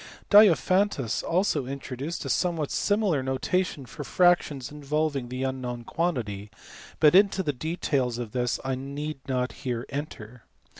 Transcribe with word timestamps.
Diophantus 0.31 1.21
also 1.21 1.67
introduced 1.67 2.25
a 2.25 2.29
somewhat 2.29 2.71
similar 2.71 3.21
notation 3.21 3.83
DIOPHANTUS. 3.83 3.99
107 3.99 4.03
for 4.03 4.03
fractions 4.67 4.71
involving 4.71 5.29
the 5.29 5.43
unknown 5.43 5.83
quantity, 5.83 6.49
but 6.99 7.13
into 7.13 7.43
the 7.43 7.53
details 7.53 8.17
of 8.17 8.31
this 8.31 8.59
I 8.65 8.73
need 8.73 9.19
not 9.27 9.51
here 9.51 9.85
enter. 9.89 10.45